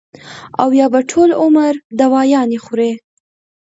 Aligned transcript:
او 0.61 0.69
يا 0.79 0.87
به 0.93 0.99
ټول 1.11 1.29
عمر 1.41 1.73
دوايانې 1.99 2.57
خوري- 2.63 2.91